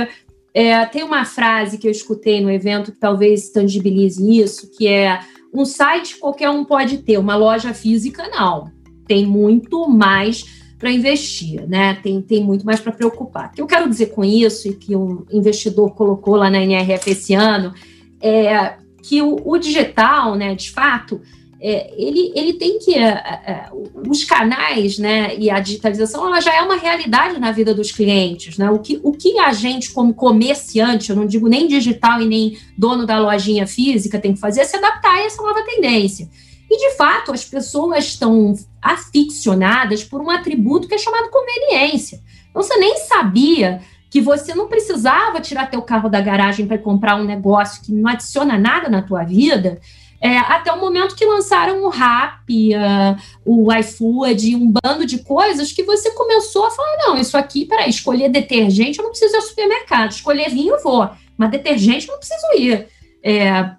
[0.53, 5.21] é, tem uma frase que eu escutei no evento que talvez tangibilize isso, que é
[5.55, 10.45] um site qualquer um pode ter, uma loja física não tem muito mais
[10.79, 11.95] para investir, né?
[12.01, 13.49] Tem, tem muito mais para preocupar.
[13.49, 17.11] O que eu quero dizer com isso, e que um investidor colocou lá na NRF
[17.11, 17.75] esse ano,
[18.21, 21.21] é que o, o digital, né, de fato,
[21.63, 22.95] é, ele, ele tem que.
[22.95, 23.71] É, é,
[24.09, 28.57] os canais né, e a digitalização ela já é uma realidade na vida dos clientes.
[28.57, 28.71] Né?
[28.71, 32.59] O, que, o que a gente, como comerciante, eu não digo nem digital e nem
[32.79, 36.31] dono da lojinha física, tem que fazer é se adaptar a essa nova tendência.
[36.71, 42.21] E, de fato, as pessoas estão aficionadas por um atributo que é chamado conveniência.
[42.49, 47.17] Então, você nem sabia que você não precisava tirar teu carro da garagem para comprar
[47.17, 49.81] um negócio que não adiciona nada na tua vida,
[50.21, 52.45] é, até o momento que lançaram o Rap,
[52.75, 57.65] uh, o iFood, um bando de coisas que você começou a falar, não, isso aqui,
[57.65, 62.07] peraí, escolher detergente, eu não preciso ir ao supermercado, escolher vinho, eu vou, mas detergente
[62.07, 62.87] eu não preciso ir.
[63.23, 63.71] É,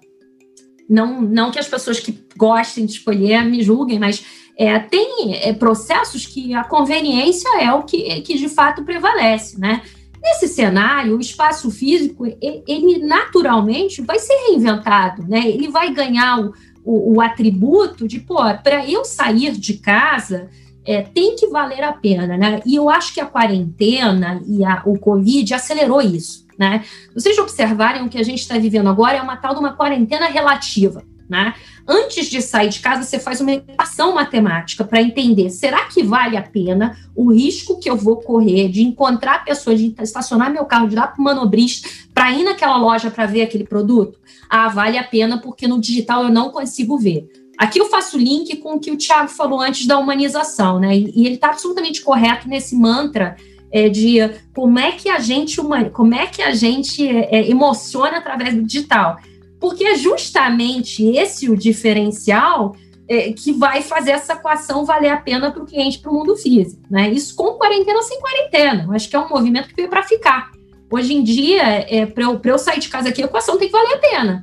[0.88, 4.24] não, não que as pessoas que gostem de escolher me julguem, mas
[4.58, 9.80] é, tem é, processos que a conveniência é o que, que de fato prevalece, né?
[10.22, 15.48] Nesse cenário, o espaço físico, ele naturalmente vai ser reinventado, né?
[15.48, 16.54] Ele vai ganhar o,
[16.84, 20.48] o, o atributo de, pô, para eu sair de casa,
[20.84, 22.60] é, tem que valer a pena, né?
[22.64, 26.46] E eu acho que a quarentena e a, o Covid acelerou isso.
[26.58, 26.84] Né?
[27.14, 30.26] Vocês observarem o que a gente está vivendo agora é uma tal de uma quarentena
[30.26, 31.02] relativa.
[31.28, 31.54] Né?
[31.86, 36.36] Antes de sair de casa, você faz uma equação matemática para entender: será que vale
[36.36, 40.88] a pena o risco que eu vou correr de encontrar pessoas, de estacionar meu carro,
[40.88, 44.18] de dar para o manobrista para ir naquela loja para ver aquele produto?
[44.48, 47.30] Ah, vale a pena porque no digital eu não consigo ver.
[47.58, 50.96] Aqui eu faço link com o que o Thiago falou antes da humanização, né?
[50.96, 53.36] E ele está absolutamente correto nesse mantra
[53.70, 54.18] é, de
[54.54, 55.56] como é que a gente
[55.92, 59.16] como é que a gente é, emociona através do digital.
[59.62, 62.74] Porque é justamente esse o diferencial
[63.08, 66.34] é, que vai fazer essa equação valer a pena para o cliente, para o mundo
[66.34, 66.82] físico.
[66.90, 67.12] Né?
[67.12, 68.88] Isso com quarentena ou sem quarentena.
[68.92, 70.50] Acho que é um movimento que veio para ficar.
[70.90, 73.72] Hoje em dia, é, para eu, eu sair de casa aqui, a equação tem que
[73.72, 74.42] valer a pena.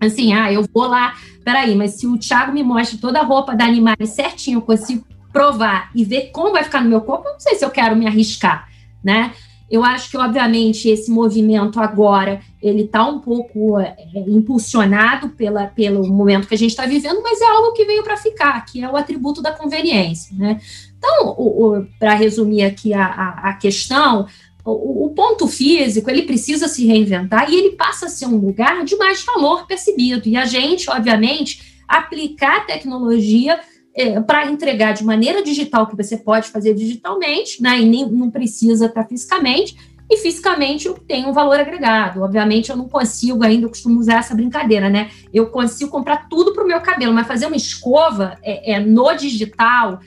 [0.00, 3.52] Assim, ah, eu vou lá, peraí, mas se o Thiago me mostra toda a roupa
[3.52, 7.32] da Animais certinho, eu consigo provar e ver como vai ficar no meu corpo, eu
[7.32, 8.68] não sei se eu quero me arriscar,
[9.02, 9.32] né?
[9.68, 13.96] Eu acho que, obviamente, esse movimento agora ele está um pouco é,
[14.28, 18.16] impulsionado pela, pelo momento que a gente está vivendo, mas é algo que veio para
[18.16, 20.36] ficar, que é o atributo da conveniência.
[20.36, 20.60] Né?
[20.96, 24.26] Então, para resumir aqui a, a, a questão,
[24.64, 28.84] o, o, ponto físico ele precisa se reinventar e ele passa a ser um lugar
[28.84, 30.28] de mais valor percebido.
[30.28, 33.60] E a gente, obviamente, aplicar tecnologia
[33.96, 38.30] é, para entregar de maneira digital, que você pode fazer digitalmente, né, e nem, não
[38.30, 39.74] precisa estar fisicamente,
[40.08, 42.22] e fisicamente tem um valor agregado.
[42.22, 45.10] Obviamente, eu não consigo ainda, eu costumo usar essa brincadeira, né?
[45.34, 49.12] Eu consigo comprar tudo para o meu cabelo, mas fazer uma escova é, é, no
[49.14, 49.98] digital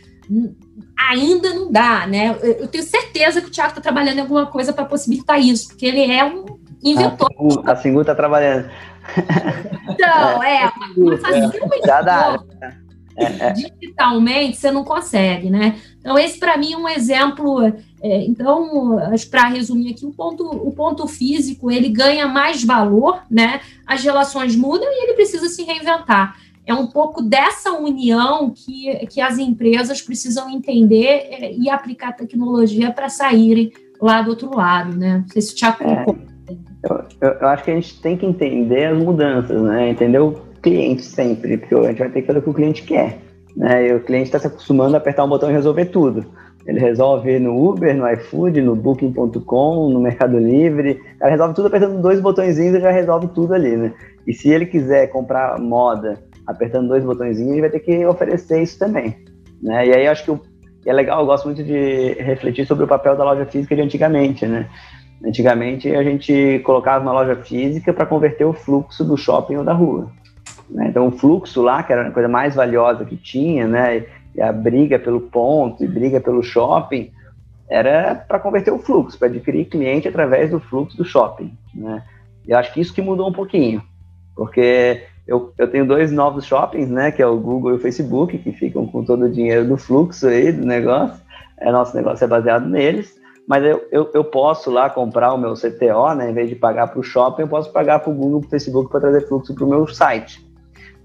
[0.97, 2.37] ainda não dá, né?
[2.41, 5.85] Eu tenho certeza que o Thiago está trabalhando em alguma coisa para possibilitar isso, porque
[5.85, 6.45] ele é um
[6.81, 7.29] inventor.
[7.65, 8.69] A Singu está trabalhando.
[9.89, 12.45] Então, é, mas fazer uma escova
[13.53, 15.79] digitalmente você não consegue, né?
[15.99, 17.61] Então, esse para mim é um exemplo.
[18.01, 18.97] É, então,
[19.29, 23.59] para resumir aqui, o ponto, o ponto físico ele ganha mais valor, né?
[23.85, 26.37] As relações mudam e ele precisa se reinventar.
[26.65, 32.91] É um pouco dessa união que, que as empresas precisam entender é, e aplicar tecnologia
[32.91, 35.19] para saírem lá do outro lado, né?
[35.19, 36.05] Não sei se te é,
[36.83, 39.89] eu, eu acho que a gente tem que entender as mudanças, né?
[39.89, 40.48] Entendeu?
[40.61, 43.19] Cliente sempre, porque a gente vai ter que fazer o que o cliente quer.
[43.55, 43.87] Né?
[43.87, 46.25] E o cliente está se acostumando a apertar um botão e resolver tudo.
[46.65, 51.01] Ele resolve no Uber, no iFood, no Booking.com, no Mercado Livre.
[51.21, 53.93] Ele resolve tudo apertando dois botõezinhos e já resolve tudo ali, né?
[54.27, 58.77] E se ele quiser comprar moda apertando dois botõezinhos, ele vai ter que oferecer isso
[58.77, 59.15] também.
[59.61, 59.87] Né?
[59.87, 63.15] E aí eu acho que é legal, eu gosto muito de refletir sobre o papel
[63.15, 64.67] da loja física de antigamente, né?
[65.23, 69.73] Antigamente a gente colocava uma loja física para converter o fluxo do shopping ou da
[69.73, 70.09] rua.
[70.69, 70.87] Né?
[70.89, 74.05] Então o fluxo lá, que era a coisa mais valiosa que tinha, né?
[74.35, 77.11] E a briga pelo ponto e briga pelo shopping,
[77.67, 81.51] era para converter o fluxo, para adquirir cliente através do fluxo do shopping.
[81.73, 82.03] Né?
[82.47, 83.81] E eu acho que isso que mudou um pouquinho,
[84.35, 88.37] porque eu, eu tenho dois novos shoppings, né, que é o Google e o Facebook,
[88.37, 91.21] que ficam com todo o dinheiro do fluxo aí do negócio.
[91.59, 95.55] É, nosso negócio é baseado neles mas eu, eu, eu, posso lá comprar o meu
[95.55, 98.41] CTO, né, em vez de pagar para o shopping, eu posso pagar para o Google,
[98.41, 100.47] para o Facebook, para trazer fluxo para o meu site.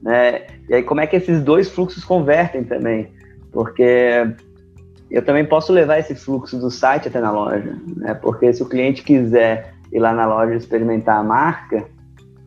[0.02, 0.42] Né?
[0.68, 3.12] E aí, como é que esses dois fluxos convertem também?
[3.52, 4.26] Porque
[5.10, 8.14] eu também posso levar esse fluxo do site até na loja, né?
[8.14, 11.86] Porque se o cliente quiser ir lá na loja experimentar a marca,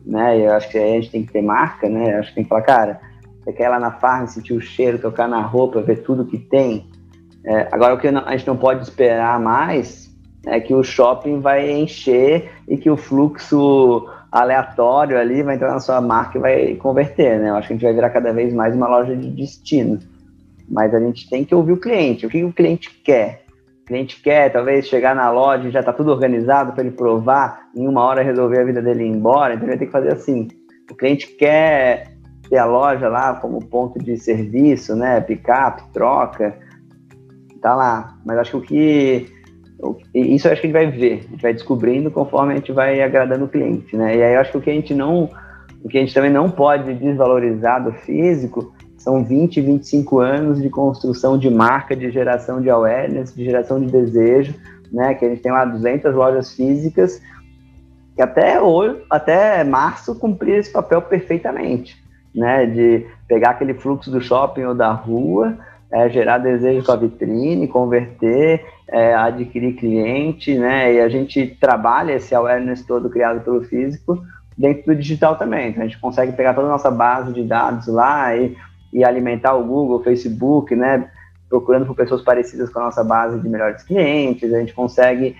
[0.04, 0.38] né?
[0.38, 2.14] Eu acho que a gente tem que ter marca, né?
[2.14, 3.00] Eu acho que tem que falar, cara,
[3.42, 6.38] você quer ir lá na farm, sentir o cheiro, tocar na roupa, ver tudo que
[6.38, 6.86] tem,
[7.44, 10.14] é, agora, o que a gente não pode esperar mais
[10.46, 15.80] é que o shopping vai encher e que o fluxo aleatório ali vai entrar na
[15.80, 17.50] sua marca e vai converter, né?
[17.50, 19.98] Eu acho que a gente vai virar cada vez mais uma loja de destino.
[20.68, 22.26] Mas a gente tem que ouvir o cliente.
[22.26, 23.44] O que o cliente quer?
[23.82, 27.68] O cliente quer, talvez, chegar na loja e já está tudo organizado para ele provar,
[27.74, 29.54] em uma hora resolver a vida dele ir embora.
[29.54, 30.48] Então, vai ter que fazer assim.
[30.90, 32.12] O cliente quer
[32.50, 35.20] ter a loja lá como ponto de serviço, né?
[35.22, 36.54] Pick-up, troca
[37.60, 38.16] tá lá.
[38.24, 39.37] Mas acho que o que.
[40.12, 42.72] Isso eu acho que a gente vai ver, a gente vai descobrindo conforme a gente
[42.72, 44.16] vai agradando o cliente, né?
[44.16, 45.30] E aí eu acho que o que a gente não.
[45.82, 50.68] O que a gente também não pode desvalorizar do físico são 20, 25 anos de
[50.68, 54.54] construção de marca, de geração de awareness, de geração de desejo,
[54.92, 55.14] né?
[55.14, 57.22] Que a gente tem lá 200 lojas físicas
[58.16, 61.96] que até hoje, até março cumprir esse papel perfeitamente,
[62.34, 62.66] né?
[62.66, 65.56] De pegar aquele fluxo do shopping ou da rua
[65.90, 70.94] é, gerar desejo com a vitrine, converter, é, adquirir cliente, né?
[70.94, 74.22] E a gente trabalha esse awareness todo criado pelo físico
[74.56, 75.70] dentro do digital também.
[75.70, 78.56] Então a gente consegue pegar toda a nossa base de dados lá e,
[78.92, 81.10] e alimentar o Google, o Facebook, né?
[81.48, 84.52] Procurando por pessoas parecidas com a nossa base de melhores clientes.
[84.52, 85.34] A gente consegue,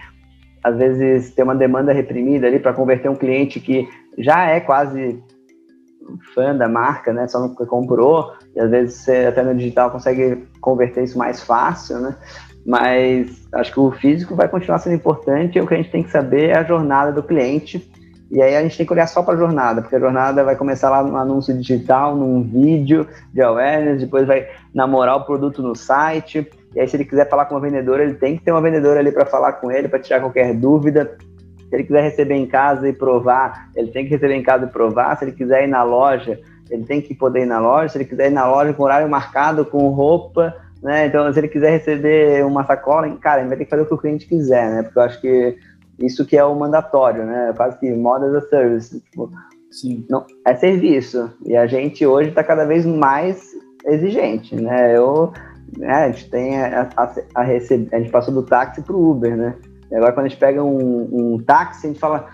[0.64, 5.22] às vezes, ter uma demanda reprimida ali para converter um cliente que já é quase
[6.34, 7.26] fã da marca, né?
[7.28, 11.98] Só nunca comprou, e às vezes você até no digital consegue converter isso mais fácil,
[12.00, 12.16] né?
[12.66, 16.02] Mas acho que o físico vai continuar sendo importante e o que a gente tem
[16.02, 17.90] que saber é a jornada do cliente.
[18.30, 20.54] E aí a gente tem que olhar só para a jornada, porque a jornada vai
[20.54, 25.74] começar lá no anúncio digital, num vídeo de awareness, depois vai namorar o produto no
[25.74, 26.46] site.
[26.74, 29.00] E aí, se ele quiser falar com uma vendedora, ele tem que ter uma vendedora
[29.00, 31.16] ali para falar com ele, para tirar qualquer dúvida.
[31.68, 34.68] Se ele quiser receber em casa e provar, ele tem que receber em casa e
[34.68, 35.16] provar.
[35.16, 37.90] Se ele quiser ir na loja, ele tem que poder ir na loja.
[37.90, 41.06] Se ele quiser ir na loja com horário marcado, com roupa, né?
[41.06, 43.94] Então, se ele quiser receber uma sacola, cara, ele vai ter que fazer o que
[43.94, 44.82] o cliente quiser, né?
[44.82, 45.56] Porque eu acho que
[45.98, 47.52] isso que é o mandatório, né?
[47.56, 49.00] Quase que moda as a service.
[49.00, 49.30] Tipo,
[49.70, 50.06] Sim.
[50.08, 51.30] Não, é serviço.
[51.44, 53.52] E a gente hoje está cada vez mais
[53.84, 54.96] exigente, né?
[54.96, 55.32] Eu,
[55.76, 59.10] né, a gente tem a, a, a, receber, a gente passou do táxi para o
[59.10, 59.54] Uber, né?
[59.90, 62.28] E agora, quando a gente pega um, um táxi, a gente fala,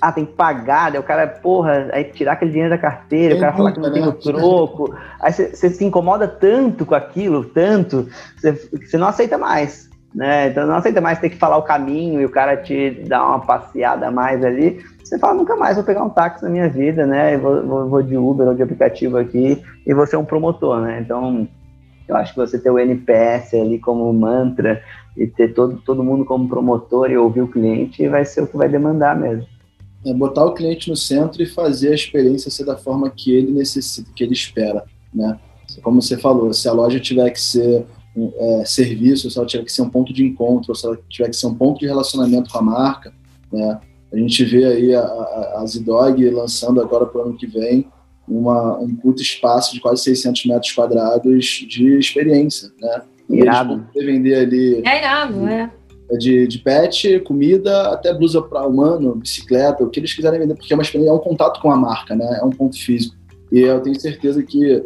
[0.00, 3.38] ah, tem que pagar, daí o cara, porra, aí tirar aquele dinheiro da carteira, tem
[3.38, 4.94] o cara falar que não tem o troco.
[5.20, 9.90] Aí você se incomoda tanto com aquilo, tanto, você não aceita mais.
[10.14, 10.48] Né?
[10.48, 13.40] Então não aceita mais ter que falar o caminho e o cara te dá uma
[13.40, 14.84] passeada a mais ali.
[15.02, 17.36] Você fala, nunca mais vou pegar um táxi na minha vida, né?
[17.38, 21.00] Vou, vou, vou de Uber ou de aplicativo aqui e vou ser um promotor, né?
[21.00, 21.48] Então,
[22.12, 24.82] eu acho que você ter o NPS ali como mantra
[25.16, 28.56] e ter todo, todo mundo como promotor e ouvir o cliente vai ser o que
[28.56, 29.46] vai demandar mesmo.
[30.04, 33.52] É botar o cliente no centro e fazer a experiência ser da forma que ele
[33.52, 35.38] necessita, que ele espera, né?
[35.82, 39.72] Como você falou, se a loja tiver que ser é, serviço, se ela tiver que
[39.72, 42.58] ser um ponto de encontro, se ela tiver que ser um ponto de relacionamento com
[42.58, 43.12] a marca,
[43.50, 43.80] né?
[44.12, 47.86] A gente vê aí a, a, a Zidog lançando agora para o ano que vem
[48.28, 53.02] uma, um puto espaço de quase 600 metros quadrados de experiência, né?
[53.28, 53.86] Irado.
[53.94, 54.82] Eles vender ali.
[54.84, 55.70] É irado, é.
[56.18, 60.72] De, de pet, comida, até blusa para humano, bicicleta, o que eles quiserem vender, porque
[60.72, 62.38] é uma experiência, é um contato com a marca, né?
[62.40, 63.16] É um ponto físico.
[63.50, 64.82] E eu tenho certeza que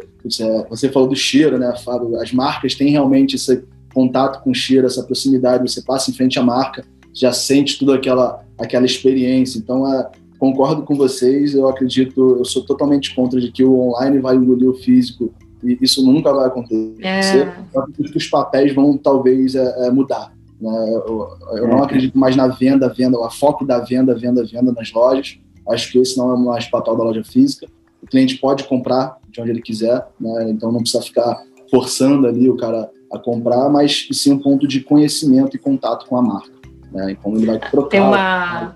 [0.69, 2.19] você falou do cheiro, né, Fábio?
[2.19, 5.69] As marcas têm realmente esse contato com o cheiro, essa proximidade.
[5.69, 9.57] Você passa em frente à marca, já sente toda aquela, aquela experiência.
[9.57, 11.53] Então, é, concordo com vocês.
[11.53, 15.77] Eu acredito, eu sou totalmente contra de que o online vai engolir o físico e
[15.81, 17.03] isso nunca vai acontecer.
[17.03, 17.55] É.
[17.73, 20.31] Eu acredito que os papéis vão talvez é, é, mudar.
[20.61, 20.89] Né?
[21.05, 21.83] Eu, eu não é.
[21.83, 25.37] acredito mais na venda, venda, a foco da venda, venda, venda nas lojas.
[25.69, 27.67] Acho que esse não é mais papel da loja física.
[28.01, 30.49] O cliente pode comprar de onde ele quiser, né?
[30.49, 34.81] então não precisa ficar forçando ali o cara a comprar, mas sim um ponto de
[34.81, 36.51] conhecimento e contato com a marca.
[36.91, 37.11] né?
[37.11, 37.89] E como ele vai trocar.
[37.89, 38.75] Tem uma.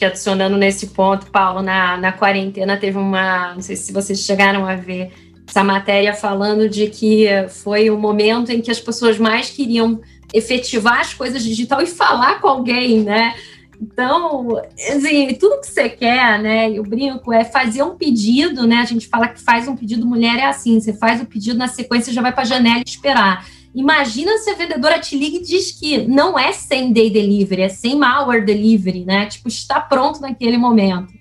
[0.00, 3.52] Que adicionando nesse ponto, Paulo, na, na quarentena teve uma.
[3.52, 5.12] Não sei se vocês chegaram a ver
[5.46, 10.00] essa matéria falando de que foi o momento em que as pessoas mais queriam
[10.32, 13.34] efetivar as coisas digital e falar com alguém, né?
[13.78, 16.70] Então, assim, tudo que você quer, né?
[16.70, 18.76] Eu brinco, é fazer um pedido, né?
[18.76, 21.68] A gente fala que faz um pedido, mulher é assim, você faz o pedido na
[21.68, 23.46] sequência, já vai para a janela esperar.
[23.74, 27.68] Imagina se a vendedora te liga e diz que não é sem day delivery, é
[27.68, 29.26] sem hour delivery, né?
[29.26, 31.20] Tipo, está pronto naquele momento.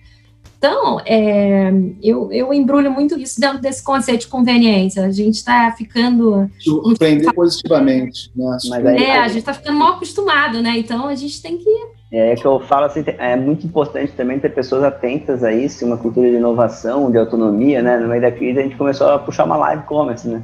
[0.60, 1.72] Então, é,
[2.04, 5.06] eu, eu embrulho muito isso dentro desse conceito de conveniência.
[5.06, 6.50] A gente está ficando.
[6.60, 8.30] Surpreender positivamente.
[8.36, 8.58] Né?
[8.68, 10.78] Mas aí, é, a gente está ficando mal acostumado, né?
[10.78, 11.70] Então a gente tem que.
[12.12, 15.96] É que eu falo assim, é muito importante também ter pessoas atentas a isso, uma
[15.96, 17.98] cultura de inovação, de autonomia, né?
[17.98, 20.42] No meio da crise a gente começou a puxar uma live commerce, né?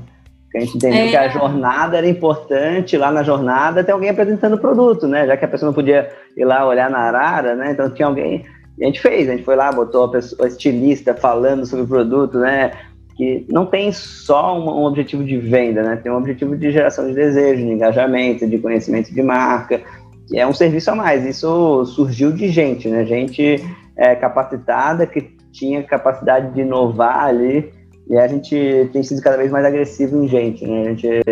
[0.56, 1.10] A gente entendeu é.
[1.10, 5.28] que a jornada era importante, lá na jornada tem alguém apresentando o produto, né?
[5.28, 7.72] Já que a pessoa não podia ir lá olhar na arara, né?
[7.72, 8.46] Então tinha alguém
[8.78, 11.86] e a gente fez, a gente foi lá, botou a, pessoa, a estilista falando sobre
[11.86, 12.72] o produto, né?
[13.15, 15.96] Que não tem só um, um, objetivo de venda, né?
[15.96, 19.82] Tem um objetivo de geração de desejo, de engajamento, de conhecimento de marca,
[20.28, 21.26] que é um serviço a mais.
[21.26, 23.06] Isso surgiu de gente, né?
[23.06, 23.63] Gente
[23.96, 25.22] é, capacitada, que
[25.54, 27.72] tinha capacidade de inovar ali,
[28.08, 30.82] e a gente tem sido cada vez mais agressivo em gente, né?
[30.82, 31.24] A gente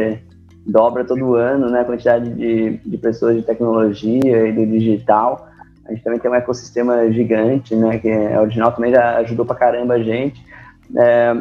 [0.66, 5.48] dobra todo ano né, a quantidade de, de pessoas de tecnologia e do digital,
[5.86, 8.00] a gente também tem um ecossistema gigante, né?
[8.00, 10.42] Que é original também já ajudou pra caramba a gente.
[10.96, 11.36] É,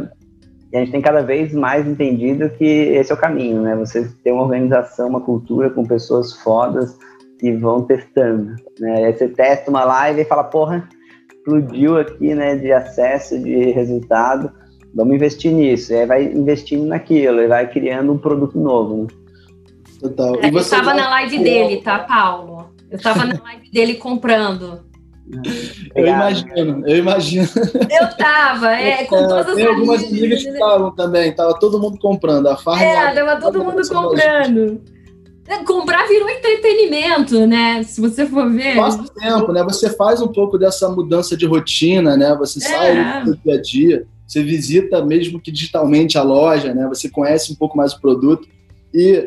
[0.72, 3.76] e a gente tem cada vez mais entendido que esse é o caminho, né?
[3.76, 6.98] Você tem uma organização, uma cultura com pessoas fodas
[7.38, 9.04] que vão testando, né?
[9.04, 10.88] Aí você testa uma live e fala, porra,
[11.32, 12.56] explodiu aqui, né?
[12.56, 14.50] De acesso, de resultado,
[14.94, 15.92] vamos investir nisso.
[15.92, 19.06] E aí vai investindo naquilo e vai criando um produto novo, né?
[20.00, 20.36] Total.
[20.42, 22.72] É, eu estava na live dele, tá, Paulo?
[22.90, 24.80] Eu estava na live dele comprando.
[25.94, 27.48] Eu imagino, eu imagino.
[27.88, 31.98] Eu tava, é, com todas as Tem algumas amigas que estavam também, tava todo mundo
[31.98, 32.48] comprando.
[32.48, 34.82] A farm é, tava todo mundo comprando.
[35.46, 37.82] É, comprar virou entretenimento, né?
[37.82, 38.76] Se você for ver.
[38.76, 39.62] Passa tempo, né?
[39.64, 42.34] Você faz um pouco dessa mudança de rotina, né?
[42.36, 42.62] Você é.
[42.62, 46.88] sai do dia a dia, você visita mesmo que digitalmente a loja, né?
[46.88, 48.48] Você conhece um pouco mais o produto.
[48.94, 49.22] E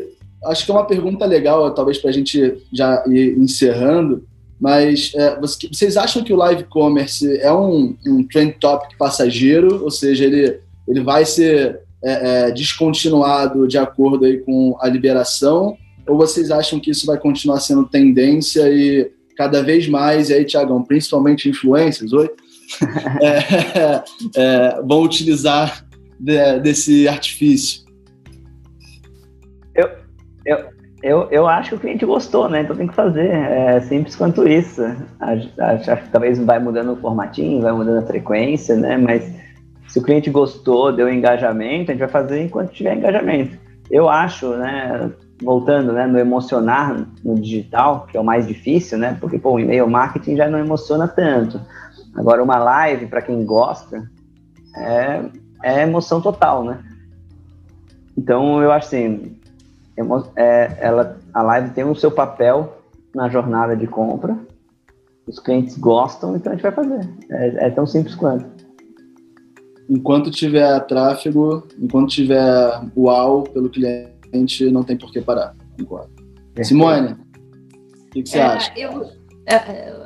[0.46, 4.24] acho que é uma pergunta legal, talvez para a gente já ir encerrando,
[4.60, 9.92] mas é, vocês acham que o live commerce é um, um trend topic passageiro, ou
[9.92, 16.18] seja, ele, ele vai ser é, é, descontinuado de acordo aí com a liberação, ou
[16.18, 20.82] vocês acham que isso vai continuar sendo tendência e cada vez mais, e aí, Tiagão,
[20.82, 22.30] principalmente influencers, oi?
[23.22, 24.04] É,
[24.36, 25.86] é, vão utilizar
[26.20, 27.84] de, desse artifício?
[29.74, 29.90] Eu,
[30.46, 32.62] eu, eu, eu acho que o cliente gostou, né?
[32.62, 33.30] Então tem que fazer.
[33.30, 34.82] É simples quanto isso.
[35.20, 38.98] Acho, acho que talvez vai mudando o formatinho, vai mudando a frequência, né?
[38.98, 39.32] Mas
[39.88, 43.58] se o cliente gostou, deu engajamento, a gente vai fazer enquanto tiver engajamento.
[43.92, 45.12] Eu acho, né?
[45.44, 49.18] Voltando, né, no emocionar no digital, que é o mais difícil, né?
[49.20, 51.60] Porque pô, o e-mail marketing já não emociona tanto.
[52.16, 54.10] Agora uma live para quem gosta
[54.76, 55.26] é,
[55.64, 56.84] é emoção total, né?
[58.18, 59.38] Então eu acho assim,
[60.36, 62.78] é, ela, a live tem o seu papel
[63.14, 64.38] na jornada de compra.
[65.28, 67.10] Os clientes gostam, então a gente vai fazer.
[67.32, 68.46] É, é tão simples quanto.
[69.90, 75.56] Enquanto tiver tráfego, enquanto tiver uau pelo cliente, não tem por que parar.
[76.64, 78.72] Simone, o que, que você é, acha?
[78.78, 79.08] Eu,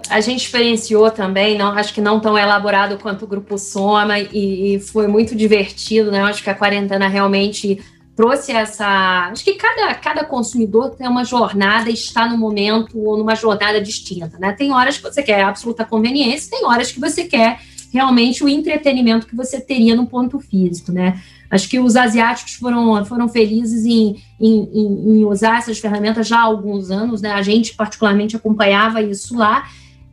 [0.10, 4.75] a gente experienciou também, não, acho que não tão elaborado quanto o Grupo Soma, e,
[4.75, 6.21] e foi muito divertido, né?
[6.21, 7.80] Acho que a quarentena realmente
[8.15, 9.30] trouxe essa.
[9.32, 14.38] Acho que cada, cada consumidor tem uma jornada, está no momento ou numa jornada distinta,
[14.38, 14.52] né?
[14.52, 19.28] Tem horas que você quer absoluta conveniência, tem horas que você quer realmente o entretenimento
[19.28, 21.21] que você teria no ponto físico, né?
[21.49, 26.43] Acho que os asiáticos foram, foram felizes em, em, em, usar essas ferramentas já há
[26.43, 27.32] alguns anos, né?
[27.32, 29.67] A gente, particularmente, acompanhava isso lá.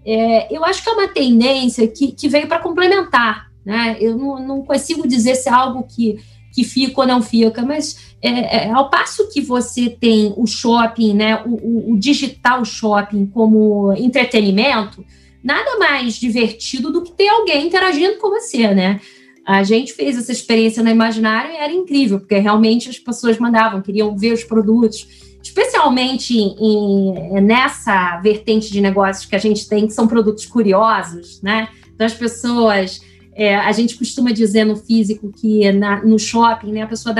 [0.04, 3.96] É, eu acho que é uma tendência que, que veio para complementar, né?
[4.00, 6.18] Eu não, não consigo dizer se é algo que
[6.56, 11.12] que fica ou não fica, mas é, é, ao passo que você tem o shopping,
[11.12, 15.04] né, o, o, o, digital shopping como entretenimento,
[15.46, 19.00] nada mais divertido do que ter alguém interagindo com você, né?
[19.46, 23.80] A gente fez essa experiência na Imaginário e era incrível, porque realmente as pessoas mandavam,
[23.80, 25.06] queriam ver os produtos,
[25.42, 31.68] especialmente em, nessa vertente de negócios que a gente tem, que são produtos curiosos, né?
[31.94, 33.00] Então as pessoas
[33.38, 37.14] É, a gente costuma dizer no físico que na, no shopping, né, a pessoa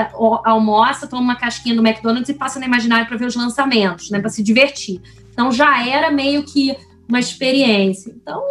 [0.47, 4.18] almoça, toma uma casquinha do McDonald's e passa no imaginário para ver os lançamentos, né,
[4.18, 4.99] para se divertir.
[5.31, 6.74] Então já era meio que
[7.09, 8.12] uma experiência.
[8.14, 8.42] Então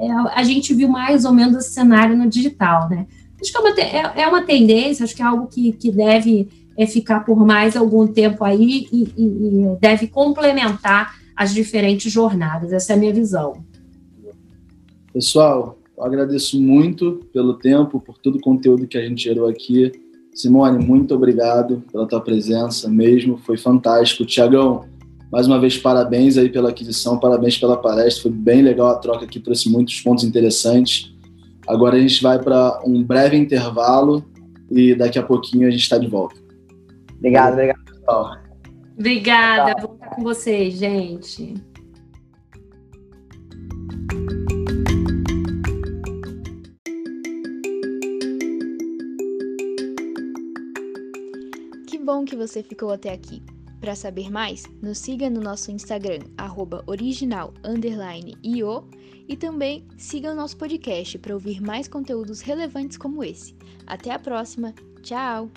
[0.00, 3.06] é, a gente viu mais ou menos esse cenário no digital, né?
[3.40, 6.48] Acho que é uma, é, é uma tendência, acho que é algo que, que deve
[6.76, 12.72] é, ficar por mais algum tempo aí e, e, e deve complementar as diferentes jornadas.
[12.72, 13.62] Essa é a minha visão.
[15.12, 19.90] Pessoal, eu agradeço muito pelo tempo, por todo o conteúdo que a gente gerou aqui.
[20.32, 24.24] Simone, muito obrigado pela tua presença mesmo, foi fantástico.
[24.24, 24.84] Tiagão,
[25.30, 29.24] mais uma vez parabéns aí pela aquisição, parabéns pela palestra, foi bem legal a troca
[29.24, 31.14] aqui, trouxe muitos pontos interessantes.
[31.66, 34.24] Agora a gente vai para um breve intervalo
[34.70, 36.36] e daqui a pouquinho a gente está de volta.
[37.16, 38.36] Obrigado, obrigado, pessoal.
[38.96, 41.54] Obrigada, vou estar com vocês, gente.
[52.08, 53.42] bom que você ficou até aqui.
[53.80, 56.20] Para saber mais, nos siga no nosso Instagram,
[56.86, 58.84] original_io,
[59.28, 63.54] e também siga o nosso podcast para ouvir mais conteúdos relevantes como esse.
[63.86, 65.50] Até a próxima, tchau!